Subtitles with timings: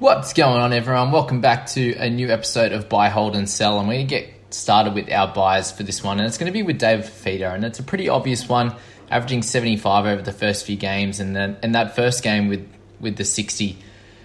[0.00, 1.12] What's going on, everyone?
[1.12, 3.78] Welcome back to a new episode of Buy, Hold, and Sell.
[3.78, 6.18] And we're going to get started with our buys for this one.
[6.18, 7.54] And it's going to be with Dave Fifita.
[7.54, 8.74] And it's a pretty obvious one,
[9.10, 11.20] averaging 75 over the first few games.
[11.20, 12.66] And then and that first game with,
[12.98, 13.76] with the 60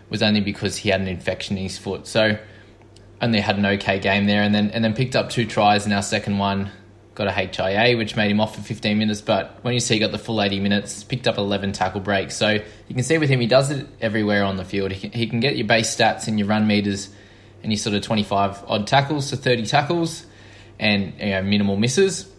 [0.10, 2.08] was only because he had an infection in his foot.
[2.08, 2.40] So
[3.20, 4.44] only had an okay game there.
[4.44, 6.72] And then, and then picked up two tries in our second one
[7.16, 9.22] got a HIA, which made him off for 15 minutes.
[9.22, 12.36] But when you see he got the full 80 minutes, picked up 11 tackle breaks.
[12.36, 14.92] So you can see with him, he does it everywhere on the field.
[14.92, 17.10] He can, he can get your base stats and your run meters
[17.64, 20.26] and your sort of 25 odd tackles to 30 tackles
[20.78, 22.30] and you know, minimal misses.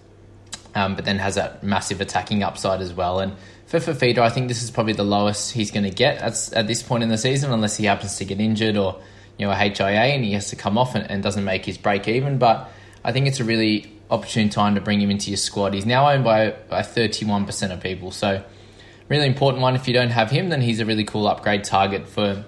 [0.74, 3.20] Um, but then has that massive attacking upside as well.
[3.20, 3.32] And
[3.64, 6.66] for Fifita, I think this is probably the lowest he's going to get at, at
[6.66, 9.00] this point in the season, unless he happens to get injured or
[9.38, 11.78] you know a HIA and he has to come off and, and doesn't make his
[11.78, 12.36] break even.
[12.36, 12.70] But
[13.02, 15.74] I think it's a really opportune time to bring him into your squad.
[15.74, 18.10] He's now owned by, by 31% of people.
[18.10, 18.44] So,
[19.08, 19.74] really important one.
[19.74, 22.44] If you don't have him, then he's a really cool upgrade target for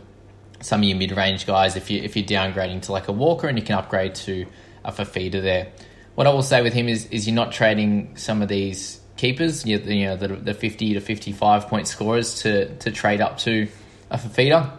[0.61, 3.47] some of your mid range guys if, you, if you're downgrading to like a Walker
[3.47, 4.47] and you can upgrade to
[4.85, 5.73] a Fifita there.
[6.15, 9.65] What I will say with him is, is you're not trading some of these keepers,
[9.65, 13.69] you, know, the, the 50 to 55 point scorers to, to trade up to
[14.11, 14.73] a Fifita.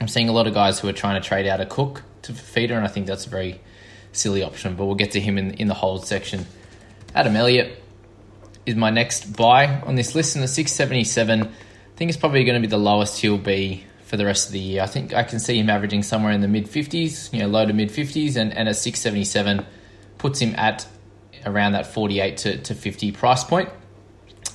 [0.00, 2.32] I'm seeing a lot of guys who are trying to trade out a Cook to
[2.32, 3.60] Fifita, and I think that's a very
[4.16, 6.46] silly option, but we'll get to him in, in the hold section.
[7.14, 7.82] Adam Elliott
[8.64, 11.52] is my next buy on this list, and the 677
[11.96, 14.52] I think it's probably going to be the lowest he'll be for the rest of
[14.52, 14.82] the year.
[14.82, 17.64] I think I can see him averaging somewhere in the mid 50s, you know, low
[17.64, 19.64] to mid 50s, and, and a 677
[20.18, 20.86] puts him at
[21.46, 23.70] around that 48 to, to 50 price point.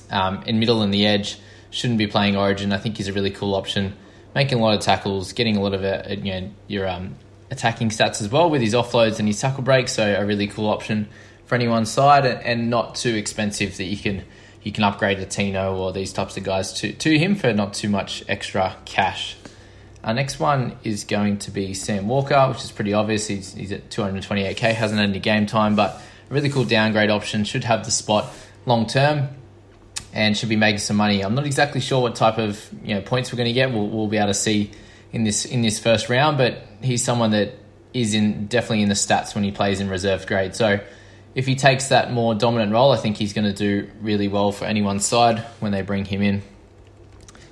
[0.08, 1.40] Um, in middle and the edge,
[1.70, 2.72] shouldn't be playing Origin.
[2.72, 3.96] I think he's a really cool option,
[4.36, 7.16] making a lot of tackles, getting a lot of uh, you know your um,
[7.52, 9.92] attacking stats as well with his offloads and his tackle breaks.
[9.92, 11.08] So a really cool option
[11.44, 14.24] for anyone's side and not too expensive that you can
[14.62, 17.74] you can upgrade a Tino or these types of guys to, to him for not
[17.74, 19.36] too much extra cash.
[20.04, 23.26] Our next one is going to be Sam Walker, which is pretty obvious.
[23.26, 27.44] He's, he's at 228k, hasn't had any game time, but a really cool downgrade option.
[27.44, 28.32] Should have the spot
[28.66, 29.28] long term
[30.12, 31.22] and should be making some money.
[31.22, 33.72] I'm not exactly sure what type of you know points we're going to get.
[33.72, 34.70] We'll, we'll be able to see
[35.12, 37.54] in this in this first round, but he's someone that
[37.94, 40.54] is in definitely in the stats when he plays in reserve grade.
[40.54, 40.80] So
[41.34, 44.52] if he takes that more dominant role, I think he's going to do really well
[44.52, 46.42] for anyone's side when they bring him in.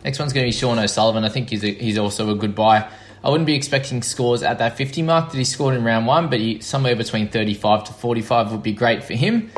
[0.04, 1.24] Next one's going to be Sean O'Sullivan.
[1.24, 2.90] I think he's a, he's also a good buy.
[3.22, 6.30] I wouldn't be expecting scores at that 50 mark that he scored in round one,
[6.30, 9.50] but he, somewhere between 35 to 45 would be great for him.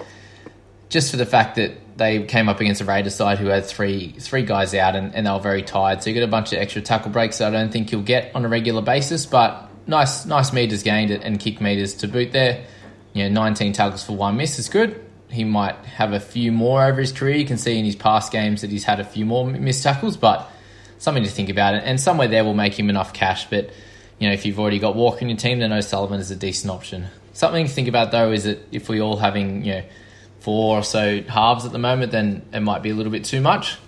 [0.89, 4.13] Just for the fact that they came up against a Raiders side who had three
[4.19, 6.03] three guys out and, and they were very tired.
[6.03, 8.35] So you got a bunch of extra tackle breaks that I don't think you'll get
[8.35, 12.65] on a regular basis, but nice nice meters gained and kick meters to boot there.
[13.13, 15.05] You know, 19 tackles for one miss is good.
[15.31, 17.37] He might have a few more over his career.
[17.37, 20.17] You can see in his past games that he's had a few more missed tackles,
[20.17, 20.51] but
[20.99, 21.75] something to think about.
[21.75, 23.49] And somewhere there will make him enough cash.
[23.49, 23.71] But
[24.19, 26.71] you know, if you've already got Walker in your team, then O'Sullivan is a decent
[26.71, 27.07] option.
[27.33, 29.83] Something to think about though is that if we all having you know
[30.43, 33.41] four or so halves at the moment, then it might be a little bit too
[33.41, 33.79] much.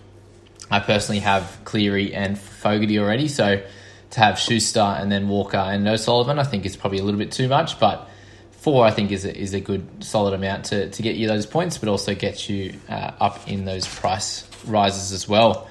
[0.70, 3.62] I personally have Cleary and Fogarty already, so
[4.10, 7.32] to have Schuster and then Walker and O'Sullivan, I think is probably a little bit
[7.32, 7.80] too much.
[7.80, 8.08] But
[8.52, 11.44] four, I think, is a, is a good solid amount to, to get you those
[11.44, 15.68] points, but also get you uh, up in those price rises as well.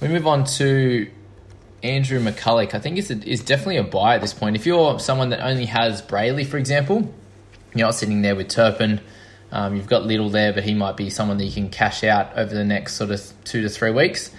[0.00, 1.10] We move on to
[1.82, 2.74] Andrew McCullough.
[2.74, 4.56] I think is is definitely a buy at this point.
[4.56, 7.14] If you're someone that only has Brailey, for example,
[7.74, 9.00] you're not sitting there with Turpin.
[9.52, 12.36] Um, you've got Liddle there, but he might be someone that you can cash out
[12.36, 14.30] over the next sort of two to three weeks.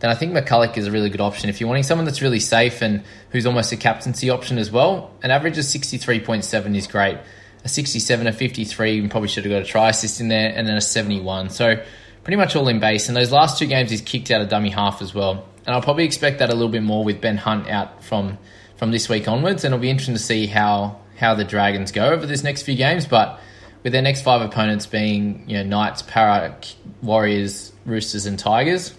[0.00, 1.48] then I think McCullough is a really good option.
[1.48, 5.12] If you're wanting someone that's really safe and who's almost a captaincy option as well,
[5.22, 7.18] an average of 63.7 is great.
[7.64, 10.66] A 67, a 53, you probably should have got a try assist in there, and
[10.66, 11.50] then a 71.
[11.50, 11.82] So
[12.24, 13.08] pretty much all in base.
[13.08, 15.46] And those last two games, he's kicked out a dummy half as well.
[15.66, 18.38] And I'll probably expect that a little bit more with Ben Hunt out from
[18.76, 19.64] from this week onwards.
[19.64, 22.74] And it'll be interesting to see how how the Dragons go over this next few
[22.74, 23.06] games.
[23.06, 23.40] But
[23.84, 26.56] with their next five opponents being you know Knights, Parra,
[27.02, 28.92] Warriors, Roosters, and Tigers,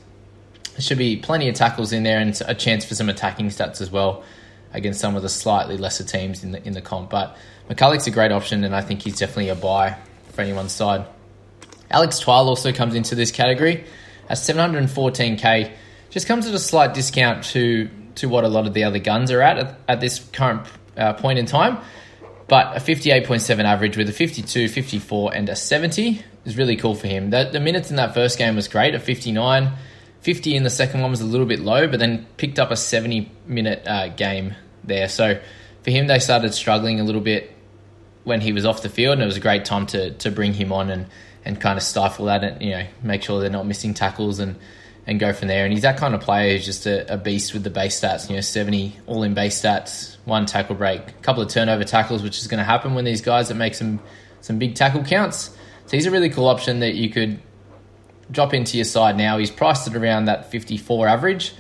[0.72, 3.82] there should be plenty of tackles in there and a chance for some attacking stats
[3.82, 4.24] as well
[4.72, 7.10] against some of the slightly lesser teams in the in the comp.
[7.10, 7.36] But
[7.70, 9.98] McCullough's a great option, and I think he's definitely a buy
[10.32, 11.06] for anyone's side.
[11.90, 13.86] Alex Twal also comes into this category
[14.30, 15.72] at 714k.
[16.10, 19.32] Just comes at a slight discount to to what a lot of the other guns
[19.32, 21.80] are at at, at this current uh, point in time.
[22.48, 27.08] But a 58.7 average with a 52, 54, and a 70 is really cool for
[27.08, 27.32] him.
[27.32, 29.72] The, the minutes in that first game was great, a 59.
[30.22, 32.76] 50 in the second one was a little bit low, but then picked up a
[32.76, 35.08] 70 minute uh, game there.
[35.08, 35.40] So
[35.84, 37.52] for him, they started struggling a little bit
[38.24, 40.54] when he was off the field, and it was a great time to, to bring
[40.54, 41.08] him on and,
[41.46, 44.56] and kind of stifle that and you know make sure they're not missing tackles and
[45.08, 45.66] and go from there.
[45.66, 48.30] And he's that kind of player who's just a, a beast with the base stats.
[48.30, 52.24] You know, seventy all in base stats, one tackle break, a couple of turnover tackles,
[52.24, 54.00] which is going to happen when these guys that make some
[54.42, 55.56] some big tackle counts.
[55.86, 57.40] So he's a really cool option that you could
[58.32, 59.38] drop into your side now.
[59.38, 61.54] He's priced at around that fifty four average.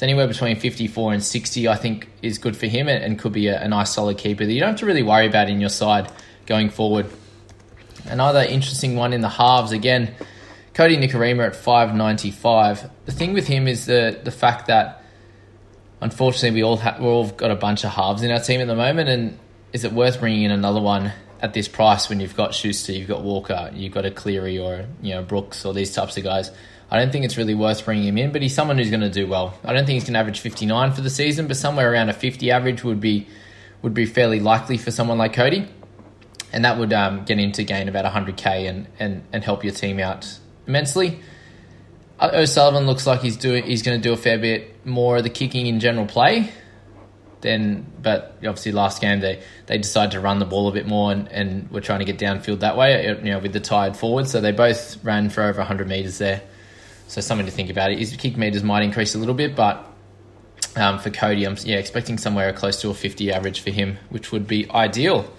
[0.00, 3.32] So anywhere between 54 and 60, I think, is good for him and, and could
[3.32, 5.60] be a, a, nice solid keeper that you don't have to really worry about in
[5.60, 6.10] your side
[6.46, 7.04] going forward.
[8.06, 10.14] Another interesting one in the halves again,
[10.74, 12.90] Kodi Nikorima at 595.
[13.06, 15.02] The thing with him is the the fact that
[16.00, 18.66] unfortunately we all ha- we all got a bunch of halves in our team at
[18.66, 19.38] the moment, and
[19.72, 21.12] is it worth bringing in another one
[21.42, 24.86] at this price when you've got Schuster, you've got Walker, you've got a Cleary or
[25.02, 26.50] you know Brooks or these types of guys?
[26.90, 29.10] I don't think it's really worth bringing him in, but he's someone who's going to
[29.10, 29.56] do well.
[29.62, 32.12] I don't think he's going to average 59 for the season, but somewhere around a
[32.12, 33.26] 50 average would be
[33.82, 35.68] would be fairly likely for someone like Kodi,
[36.52, 39.72] and that would um, get him to gain about 100k and, and, and help your
[39.72, 40.38] team out
[40.70, 41.20] immensely.
[42.22, 45.30] O'Sullivan looks like he's doing he's going to do a fair bit more of the
[45.30, 46.50] kicking in general play.
[47.40, 51.10] Then, but obviously last game they, they decided to run the ball a bit more
[51.10, 53.06] and, and were trying to get downfield that way.
[53.06, 56.42] You know, with the tired forward, so they both ran for over 100 meters there.
[57.08, 57.90] So something to think about.
[57.92, 59.86] His kick meters might increase a little bit, but
[60.76, 64.30] um, for Kodi, I'm yeah expecting somewhere close to a 50 average for him, which
[64.30, 65.32] would be ideal.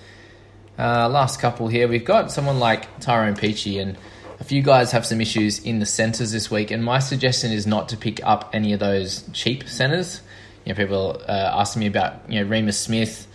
[0.80, 3.98] Uh, last couple here, we've got someone like Tyrone Peachey, and
[4.42, 6.72] a few guys have some issues in the centres this week.
[6.72, 10.22] And my suggestion is not to pick up any of those cheap centres.
[10.66, 13.28] You know, people uh, asking me about you know Reimis Smith.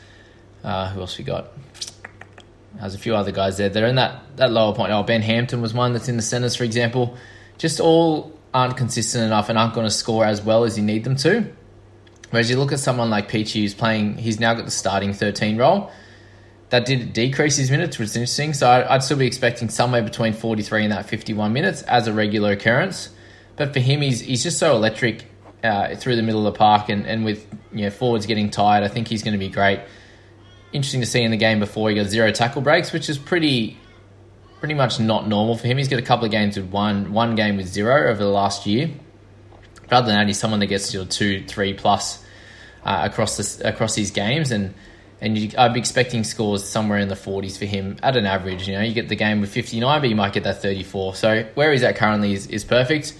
[0.64, 1.52] Uh, who else we got?
[2.74, 3.68] There's a few other guys there.
[3.68, 4.90] They're in that, that lower point.
[4.90, 7.16] Oh, Ben Hampton was one that's in the centres, for example.
[7.56, 11.04] Just all aren't consistent enough and aren't going to score as well as you need
[11.04, 11.50] them to.
[12.30, 15.56] Whereas you look at someone like Peachey who's playing, he's now got the starting 13
[15.56, 15.90] role
[16.70, 18.52] that did decrease his minutes, which is interesting.
[18.52, 22.52] So I'd still be expecting somewhere between 43 and that 51 minutes as a regular
[22.52, 23.10] occurrence.
[23.56, 25.24] But for him, he's he's just so electric
[25.62, 28.84] uh, through the middle of the park, and, and with you know forwards getting tired,
[28.84, 29.80] I think he's going to be great.
[30.72, 33.78] Interesting to see in the game before he got zero tackle breaks, which is pretty
[34.58, 35.78] pretty much not normal for him.
[35.78, 38.66] He's got a couple of games with one one game with zero over the last
[38.66, 38.90] year.
[39.88, 42.22] But other than that, he's someone that gets to two, three plus
[42.84, 44.74] uh, across this, across his games, and
[45.20, 48.68] and you, I'd be expecting scores somewhere in the 40s for him at an average.
[48.68, 51.14] You know, you get the game with 59, but you might get that 34.
[51.14, 53.18] So where he's at currently is, is perfect,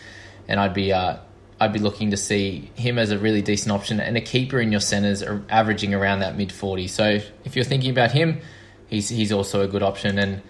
[0.49, 1.19] and I'd be uh,
[1.59, 4.73] I'd be looking to see him as a really decent option and a keeper in
[4.73, 6.87] your centres averaging around that mid 40.
[6.89, 8.41] So if you're thinking about him,
[8.89, 10.19] he's he's also a good option.
[10.19, 10.43] And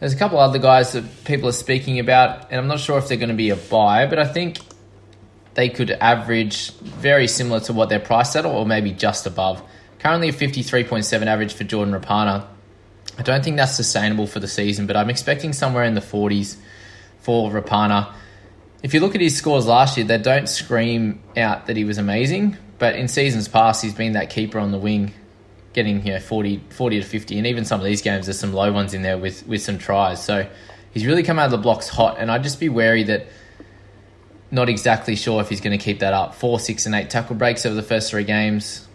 [0.00, 3.08] there's a couple other guys that people are speaking about, and I'm not sure if
[3.08, 4.58] they're going to be a buy, but I think
[5.52, 9.62] they could average very similar to what they're priced at, or maybe just above.
[10.04, 12.46] Currently a 53.7 average for Jordan Rapana.
[13.16, 16.56] I don't think that's sustainable for the season, but I'm expecting somewhere in the 40s
[17.20, 18.12] for Rapana.
[18.82, 21.96] If you look at his scores last year, they don't scream out that he was
[21.96, 25.14] amazing, but in seasons past, he's been that keeper on the wing,
[25.72, 28.52] getting you know 40, 40 to 50, and even some of these games, there's some
[28.52, 30.22] low ones in there with, with some tries.
[30.22, 30.46] So
[30.90, 33.26] he's really come out of the blocks hot, and I'd just be wary that
[34.50, 36.34] not exactly sure if he's going to keep that up.
[36.34, 38.86] Four, six, and eight tackle breaks over the first three games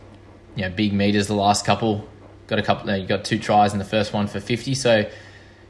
[0.59, 2.05] you know big meters the last couple.
[2.47, 2.93] Got a couple.
[2.93, 4.75] You got two tries in the first one for fifty.
[4.75, 5.09] So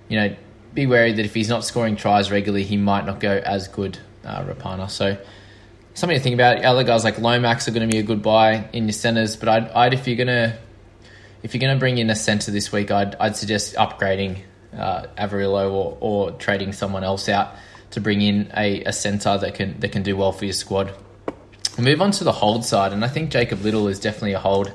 [0.08, 0.36] you know,
[0.74, 4.00] be wary that if he's not scoring tries regularly, he might not go as good.
[4.26, 4.90] Uh, Rapana.
[4.90, 5.16] So
[5.94, 6.66] something to think about.
[6.66, 9.48] Other guys like Lomax are going to be a good buy in your centers, but
[9.48, 10.58] I'd, I'd if you're gonna
[11.44, 14.40] if you're gonna bring in a center this week, I'd I'd suggest upgrading
[14.76, 17.54] uh, Averillo or, or trading someone else out
[17.92, 20.96] to bring in a, a center that can that can do well for your squad.
[21.80, 24.72] Move on to the hold side, and I think Jacob Liddle is definitely a hold.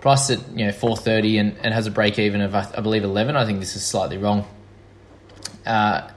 [0.00, 3.04] Priced at you know four thirty and, and has a break even of I believe
[3.04, 3.36] eleven.
[3.36, 4.46] I think this is slightly wrong.
[5.66, 6.08] Uh,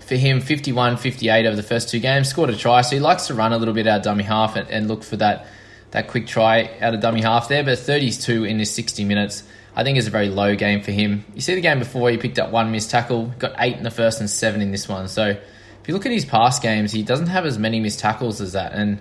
[0.00, 2.82] for him, 51, 58 over the first two games, scored a try.
[2.82, 5.04] So he likes to run a little bit out of dummy half and, and look
[5.04, 5.46] for that
[5.92, 7.62] that quick try out of dummy half there.
[7.62, 9.44] But 32 in his 60 minutes,
[9.76, 11.24] I think is a very low game for him.
[11.34, 13.90] You see the game before, he picked up one missed tackle, got eight in the
[13.90, 15.08] first and seven in this one.
[15.08, 15.38] So
[15.82, 18.52] if you look at his past games, he doesn't have as many missed tackles as
[18.52, 18.72] that.
[18.72, 19.00] And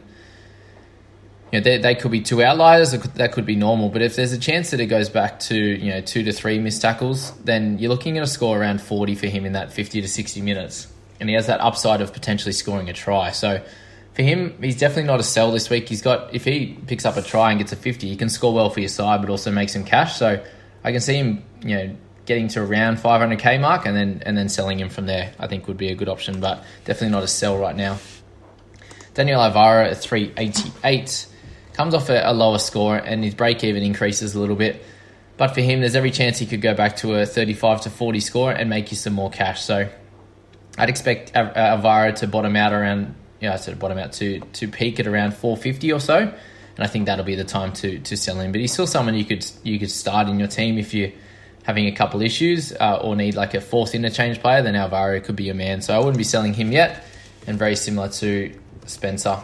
[1.52, 3.90] you know, they, they could be two outliers, or that could be normal.
[3.90, 6.58] But if there's a chance that it goes back to you know two to three
[6.60, 10.02] missed tackles, then you're looking at a score around 40 for him in that 50
[10.02, 10.88] to 60 minutes,
[11.20, 13.32] and he has that upside of potentially scoring a try.
[13.32, 13.64] So
[14.14, 15.88] for him, he's definitely not a sell this week.
[15.88, 18.54] He's got if he picks up a try and gets a 50, he can score
[18.54, 20.18] well for your side, but also make some cash.
[20.18, 20.44] So
[20.84, 21.96] I can see him, you know,
[22.32, 25.34] getting to around 500k mark and then and then selling him from there.
[25.38, 27.98] I think would be a good option, but definitely not a sell right now.
[29.16, 31.28] Daniel Alvaro at 388
[31.74, 34.82] comes off a, a lower score and his break even increases a little bit.
[35.36, 38.20] But for him, there's every chance he could go back to a 35 to 40
[38.22, 39.62] score and make you some more cash.
[39.62, 39.90] So
[40.78, 44.40] I'd expect uh, Alvaro to bottom out around, yeah, you I said bottom out to
[44.40, 48.00] to peak at around 450 or so, and I think that'll be the time to
[48.00, 48.54] to sell him.
[48.54, 51.12] But he's still someone you could you could start in your team if you're
[51.64, 54.62] having a couple issues uh, or need like a fourth interchange player.
[54.62, 55.82] Then Alvaro could be your man.
[55.82, 57.06] So I wouldn't be selling him yet,
[57.48, 58.54] and very similar to
[58.86, 59.42] Spencer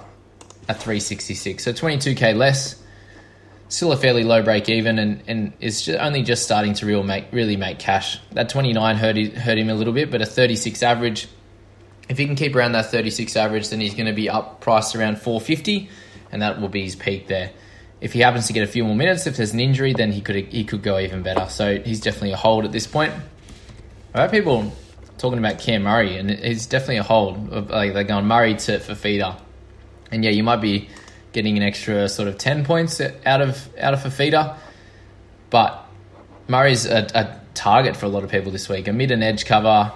[0.68, 1.64] at 366.
[1.64, 2.82] So 22k less,
[3.70, 7.04] still a fairly low break even, and, and is just only just starting to real
[7.04, 8.20] make really make cash.
[8.32, 11.28] That 29 hurt hurt him a little bit, but a 36 average.
[12.10, 14.96] If he can keep around that 36 average, then he's going to be up priced
[14.96, 15.90] around 450,
[16.32, 17.52] and that will be his peak there.
[18.00, 20.22] If he happens to get a few more minutes, if there's an injury, then he
[20.22, 21.50] could he could go even better.
[21.50, 23.14] So he's definitely a hold at this point.
[24.14, 24.72] I have people
[25.18, 27.50] talking about Cam Murray, and he's definitely a hold.
[27.70, 29.40] Like they're going Murray to Fifita
[30.12, 30.90] and yeah, you might be
[31.34, 34.58] getting an extra sort of ten points out of out of Fifita,
[35.50, 35.86] but
[36.48, 38.88] Murray's a, a target for a lot of people this week.
[38.88, 39.92] A mid and edge cover,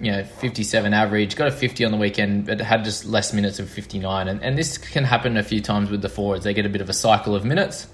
[0.00, 3.58] you know, 57 average, got a 50 on the weekend, but had just less minutes
[3.58, 4.28] of 59.
[4.28, 6.44] And, and this can happen a few times with the forwards.
[6.44, 7.86] They get a bit of a cycle of minutes,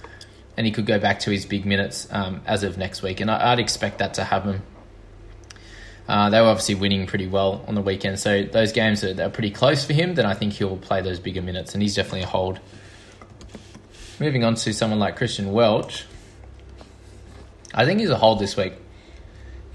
[0.57, 3.21] and he could go back to his big minutes um, as of next week.
[3.21, 4.63] And I, would expect that to happen.
[6.09, 9.31] Uh, they were obviously winning pretty well on the weekend, so those games are, are
[9.31, 10.15] pretty close for him.
[10.15, 12.61] Then I think he'll play those bigger minutes, and he's definitely a hold.
[14.21, 16.07] Moving on to someone like Christian Welch,
[17.75, 18.75] I think he's a hold this week.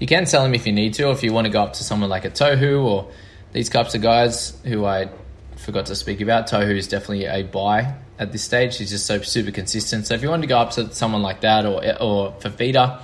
[0.02, 1.74] You can sell him if you need to, or if you want to go up
[1.74, 3.08] to someone like a Tohu or
[3.52, 5.08] these types of guys who I
[5.54, 6.48] forgot to speak about.
[6.48, 8.78] Tohu is definitely a buy at this stage.
[8.78, 10.08] He's just so super consistent.
[10.08, 13.00] So if you want to go up to someone like that or or Fifita,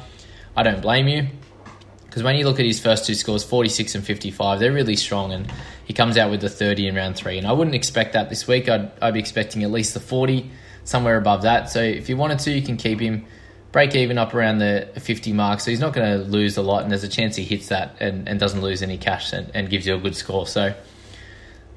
[0.56, 1.28] I don't blame you
[2.06, 5.32] because when you look at his first two scores, 46 and 55, they're really strong,
[5.32, 5.48] and
[5.84, 7.38] he comes out with the 30 in round three.
[7.38, 8.68] And I wouldn't expect that this week.
[8.68, 10.50] I'd, I'd be expecting at least the 40,
[10.82, 11.70] somewhere above that.
[11.70, 13.24] So if you wanted to, you can keep him
[13.78, 15.60] break even up around the 50 mark.
[15.60, 17.94] So he's not going to lose a lot, and there's a chance he hits that
[18.00, 20.48] and, and doesn't lose any cash and, and gives you a good score.
[20.48, 20.74] So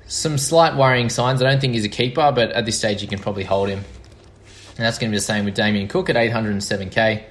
[0.08, 1.44] some slight worrying signs.
[1.44, 3.78] I don't think he's a keeper, but at this stage, you can probably hold him.
[3.78, 7.24] And that's going to be the same with Damien Cook at 807k.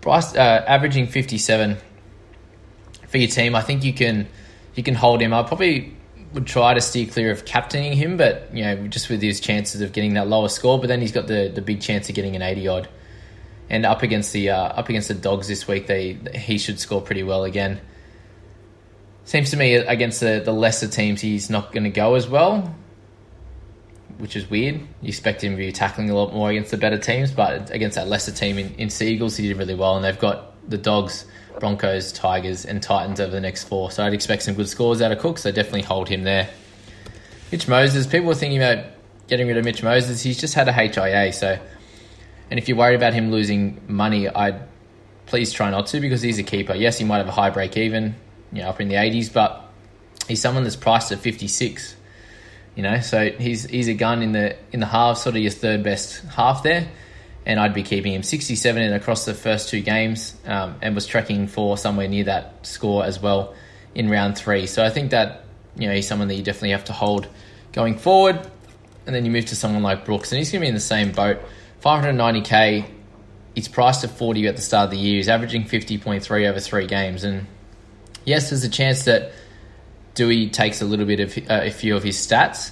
[0.00, 1.76] Bryce uh, averaging 57
[3.08, 3.56] for your team.
[3.56, 4.28] I think you can
[4.76, 5.34] you can hold him.
[5.34, 5.92] I probably
[6.34, 9.80] would try to steer clear of captaining him, but you know, just with his chances
[9.80, 10.78] of getting that lower score.
[10.78, 12.88] But then he's got the, the big chance of getting an 80 odd.
[13.70, 17.00] And up against the uh, up against the Dogs this week, they he should score
[17.00, 17.80] pretty well again.
[19.24, 22.74] Seems to me against the, the lesser teams, he's not going to go as well
[24.18, 24.76] which is weird.
[25.02, 27.96] You expect him to be tackling a lot more against the better teams, but against
[27.96, 29.96] that lesser team in, in Sea Eagles, he did really well.
[29.96, 31.26] And they've got the Dogs,
[31.58, 33.90] Broncos, Tigers, and Titans over the next four.
[33.90, 36.48] So I'd expect some good scores out of Cook, so definitely hold him there.
[37.50, 38.86] Mitch Moses, people were thinking about
[39.28, 40.22] getting rid of Mitch Moses.
[40.22, 41.58] He's just had a HIA, so.
[42.54, 44.60] And if you're worried about him losing money, I'd
[45.26, 46.72] please try not to because he's a keeper.
[46.72, 48.14] Yes, he might have a high break even,
[48.52, 49.68] you know, up in the 80s, but
[50.28, 51.96] he's someone that's priced at 56
[52.76, 55.52] you know, so he's he's a gun in the in the half, sort of your
[55.52, 56.88] third best half there,
[57.46, 61.06] and I'd be keeping him 67 in across the first two games, um, and was
[61.06, 63.54] tracking for somewhere near that score as well
[63.94, 64.66] in round three.
[64.66, 65.44] So I think that
[65.76, 67.28] you know he's someone that you definitely have to hold
[67.72, 68.40] going forward,
[69.06, 70.80] and then you move to someone like Brooks, and he's going to be in the
[70.80, 71.38] same boat,
[71.84, 72.86] 590k.
[73.54, 75.16] He's priced at 40 at the start of the year.
[75.16, 77.46] He's averaging 50.3 over three games, and
[78.24, 79.32] yes, there's a chance that
[80.14, 82.70] Doueihi takes a little bit of uh, a few of his stats,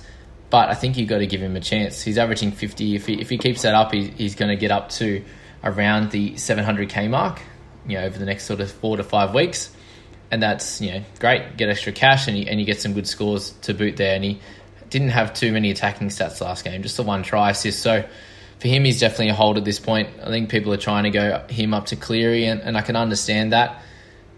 [0.50, 2.02] but I think you've got to give him a chance.
[2.02, 2.94] He's averaging 50.
[2.94, 5.24] If he, if he keeps that up, he, he's going to get up to
[5.64, 7.40] around the 700k mark,
[7.86, 9.74] you know, over the next sort of four to five weeks.
[10.30, 11.56] And that's, you know, great.
[11.56, 14.14] Get extra cash and you, and you get some good scores to boot there.
[14.14, 14.40] And he
[14.88, 17.80] didn't have too many attacking stats last game, just the one try assist.
[17.80, 18.04] So
[18.62, 20.08] for him, he's definitely a hold at this point.
[20.22, 22.94] I think people are trying to go him up to Cleary, and, and I can
[22.94, 23.82] understand that.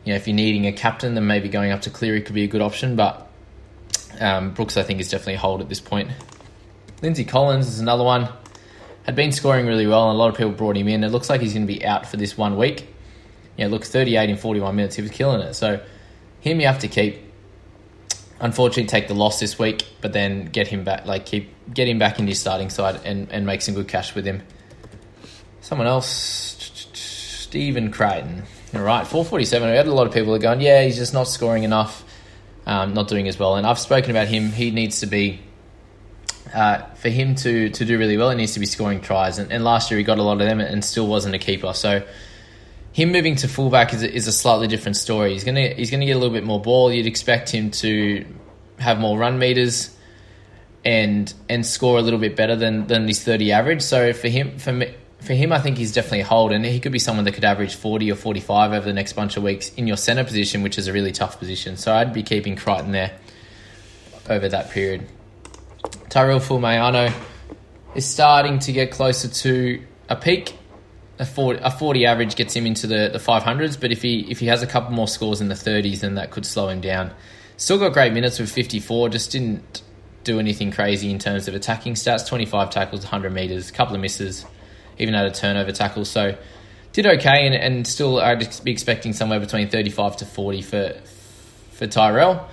[0.02, 2.44] You know, if you're needing a captain, then maybe going up to Cleary could be
[2.44, 2.96] a good option.
[2.96, 3.30] But
[4.18, 6.10] um, Brooks, I think, is definitely a hold at this point.
[7.02, 8.30] Lindsay Collins is another one.
[9.02, 11.04] Had been scoring really well, and a lot of people brought him in.
[11.04, 12.88] It looks like he's going to be out for this one week.
[13.58, 14.96] Yeah, look, 38 in 41 minutes.
[14.96, 15.52] He was killing it.
[15.52, 15.82] So
[16.40, 17.18] him you have to keep.
[18.40, 21.98] Unfortunately, take the loss this week, but then get him back, like keep get him
[21.98, 24.42] back into your starting side and, and make some good cash with him.
[25.60, 26.06] Someone else,
[26.92, 28.42] Stephen Crichton.
[28.74, 29.70] All right, 447.
[29.70, 32.04] We had a lot of people are going, yeah, he's just not scoring enough,
[32.66, 33.56] um, not doing as well.
[33.56, 34.50] And I've spoken about him.
[34.50, 35.40] He needs to be,
[36.52, 39.38] uh, for him to, to do really well, he needs to be scoring tries.
[39.38, 41.72] And, and last year he got a lot of them and still wasn't a keeper.
[41.72, 42.04] So
[42.92, 45.32] him moving to fullback is a, is a slightly different story.
[45.32, 46.92] He's gonna he's gonna get a little bit more ball.
[46.92, 48.24] You'd expect him to
[48.78, 49.93] have more run meters
[50.84, 53.82] and and score a little bit better than than his thirty average.
[53.82, 54.94] So for him for me.
[55.20, 57.44] For him, I think he's definitely a hold, and he could be someone that could
[57.44, 60.76] average 40 or 45 over the next bunch of weeks in your centre position, which
[60.76, 61.78] is a really tough position.
[61.78, 63.10] So I'd be keeping Crichton there
[64.28, 65.06] over that period.
[66.10, 67.10] Tyrell Fuimaono
[67.94, 70.58] is starting to get closer to a peak
[71.18, 74.40] a 40, a 40 average gets him into the, the 500s, but if he if
[74.40, 77.12] he has a couple more scores in the 30s, then that could slow him down.
[77.56, 79.82] Still got great minutes with 54, just didn't
[80.24, 84.00] do anything crazy in terms of attacking stats 25 tackles, 100 metres, a couple of
[84.00, 84.44] misses,
[84.98, 86.04] even had a turnover tackle.
[86.04, 86.36] So
[86.92, 90.94] did okay, and, and still I'd be expecting somewhere between 35 to 40 for
[91.72, 92.48] for Tyrell.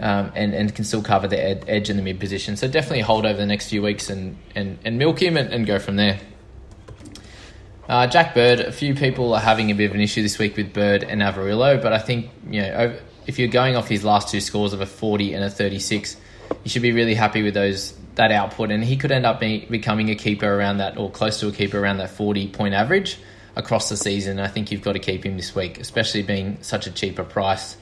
[0.00, 2.56] Um, and, and can still cover the ed- edge in the mid position.
[2.56, 5.64] So definitely hold over the next few weeks and, and, and milk him and, and
[5.64, 6.18] go from there.
[7.88, 10.56] Uh, Jack Bird, a few people are having a bit of an issue this week
[10.56, 14.28] with Bird and Averillo, but I think you know if you're going off his last
[14.28, 16.16] two scores of a 40 and a 36,
[16.64, 19.66] you should be really happy with those that output, and he could end up being,
[19.70, 23.18] becoming a keeper around that or close to a keeper around that 40 point average
[23.56, 24.38] across the season.
[24.38, 27.76] I think you've got to keep him this week, especially being such a cheaper price.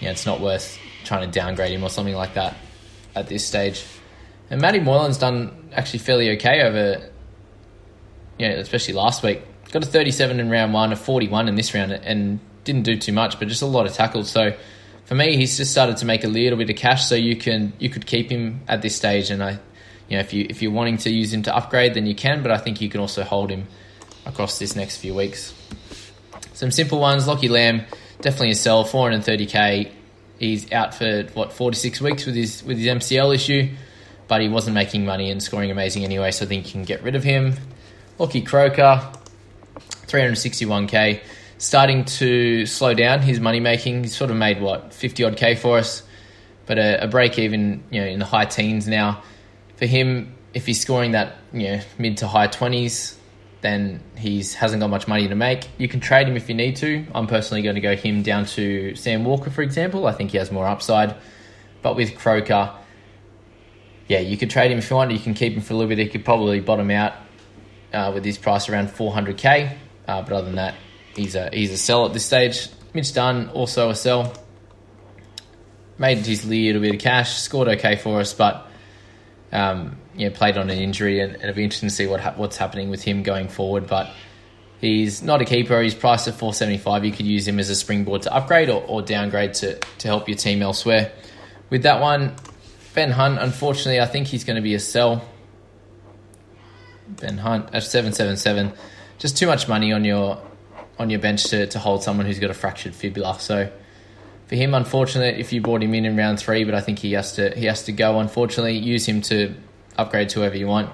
[0.00, 2.56] You know, it's not worth trying to downgrade him or something like that
[3.14, 3.84] at this stage.
[4.50, 7.10] And Matty Moylan's done actually fairly okay over
[8.40, 9.42] you know, especially last week.
[9.70, 13.12] Got a 37 in round one, a 41 in this round, and didn't do too
[13.12, 14.30] much, but just a lot of tackles.
[14.30, 14.56] So
[15.10, 17.04] for me, he's just started to make a little bit of cash.
[17.04, 19.58] So you can you could keep him at this stage, and I,
[20.08, 22.44] you know, if you if you're wanting to use him to upgrade, then you can.
[22.44, 23.66] But I think you can also hold him
[24.24, 25.52] across this next few weeks.
[26.52, 27.86] Some simple ones: Lockie Lam,
[28.20, 29.90] definitely a sell, 430k.
[30.38, 33.68] He's out for what 46 weeks with his with his MCL issue,
[34.28, 36.30] but he wasn't making money and scoring amazing anyway.
[36.30, 37.56] So I think you can get rid of him.
[38.16, 39.10] Lockie Croker,
[40.06, 41.20] 361k,
[41.60, 44.02] starting to slow down his money making.
[44.02, 46.02] He's sort of made what 50 odd k for us,
[46.64, 49.22] but a, a, break even, you know, in the high teens now.
[49.76, 53.14] For him, if he's scoring that, you know, mid to high 20s,
[53.60, 55.68] then he's hasn't got much money to make.
[55.76, 57.04] You can trade him if you need to.
[57.14, 60.06] I'm personally going to go him down to Sam Walker, for example.
[60.06, 61.14] I think he has more upside.
[61.82, 62.74] But with Croker,
[64.08, 65.10] yeah, you could trade him if you want.
[65.10, 65.98] You can keep him for a little bit.
[65.98, 67.12] He could probably bottom out
[67.92, 69.76] uh, with his price around 400k.
[70.08, 70.74] Uh, but other than that,
[71.14, 72.68] he's a he's a sell at this stage.
[72.94, 74.32] Mitch Dunn also a sell.
[75.98, 78.66] Made his little bit of cash, scored okay for us, but
[79.52, 82.56] um, yeah, played on an injury, and, it'll be interesting to see what ha- what's
[82.56, 83.86] happening with him going forward.
[83.86, 84.10] But
[84.80, 85.80] he's not a keeper.
[85.82, 87.04] He's priced at 475.
[87.04, 90.28] You could use him as a springboard to upgrade or, or downgrade to to help
[90.28, 91.12] your team elsewhere.
[91.68, 92.34] With that one,
[92.94, 95.22] Ben Hunt, unfortunately, I think he's going to be a sell.
[97.08, 98.72] Ben Hunt at seven seven seven.
[99.18, 100.40] Just too much money on your
[101.00, 103.40] on your bench to, to hold someone who's got a fractured fibula.
[103.40, 103.72] So
[104.46, 107.12] for him, unfortunately, if you brought him in in round three, but I think he
[107.12, 108.20] has to he has to go.
[108.20, 109.54] Unfortunately, use him to
[109.96, 110.90] upgrade to whoever you want.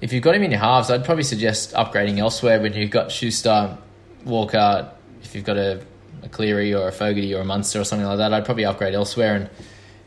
[0.00, 2.60] If you've got him in your halves, I'd probably suggest upgrading elsewhere.
[2.60, 3.78] When you've got Schuster,
[4.24, 5.80] Walker, if you've got a,
[6.22, 8.94] a Cleary or a Fogarty or a Munster or something like that, I'd probably upgrade
[8.94, 9.50] elsewhere and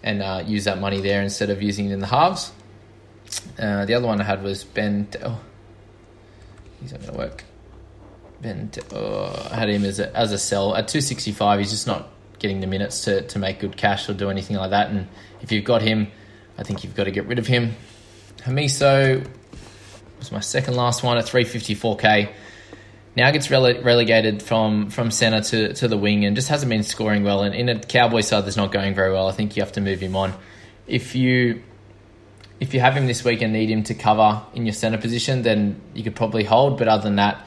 [0.03, 2.51] and uh, use that money there instead of using it in the halves.
[3.57, 5.07] Uh, the other one I had was Ben.
[5.23, 5.39] Oh,
[6.81, 7.43] he's not going to work.
[8.41, 8.71] Ben.
[8.93, 11.59] Oh, uh, I had him as a, as a sell at two sixty five.
[11.59, 14.69] He's just not getting the minutes to, to make good cash or do anything like
[14.69, 14.89] that.
[14.89, 15.07] And
[15.41, 16.11] if you've got him,
[16.57, 17.75] I think you've got to get rid of him.
[18.43, 19.27] Hamiso
[20.17, 22.31] was my second last one at three fifty four k.
[23.15, 26.83] Now gets rele- relegated from from center to, to the wing and just hasn't been
[26.83, 27.43] scoring well.
[27.43, 29.81] And in a Cowboy side that's not going very well, I think you have to
[29.81, 30.33] move him on.
[30.87, 31.61] If you
[32.61, 35.41] if you have him this week and need him to cover in your centre position,
[35.41, 36.77] then you could probably hold.
[36.77, 37.45] But other than that,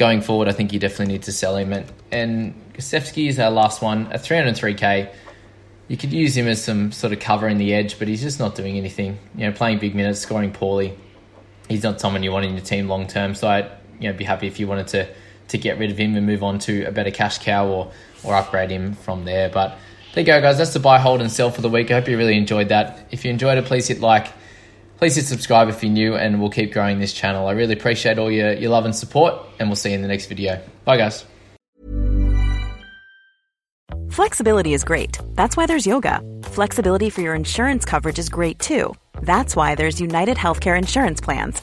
[0.00, 1.74] going forward, I think you definitely need to sell him.
[1.74, 5.12] And, and is our last one at 303k.
[5.88, 8.38] you could use him as some sort of cover in the edge, but he's just
[8.38, 9.18] not doing anything.
[9.36, 10.96] You know, playing big minutes, scoring poorly.
[11.68, 13.34] He's not someone you want in your team long term.
[13.34, 15.06] So I'd you know be happy if you wanted to
[15.48, 17.92] to get rid of him and move on to a better cash cow or
[18.24, 19.50] or upgrade him from there.
[19.50, 19.76] But
[20.14, 20.56] there you go, guys.
[20.56, 21.90] That's the buy, hold, and sell for the week.
[21.90, 23.06] I hope you really enjoyed that.
[23.10, 24.32] If you enjoyed it, please hit like.
[25.00, 27.48] Please hit subscribe if you're new, and we'll keep growing this channel.
[27.48, 30.08] I really appreciate all your, your love and support, and we'll see you in the
[30.08, 30.62] next video.
[30.84, 31.24] Bye, guys.
[34.10, 35.16] Flexibility is great.
[35.36, 36.20] That's why there's yoga.
[36.42, 38.94] Flexibility for your insurance coverage is great too.
[39.22, 41.62] That's why there's United Healthcare Insurance Plans.